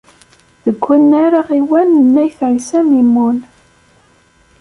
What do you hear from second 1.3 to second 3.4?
aɣiwan n Ayt Ɛisa Mimun.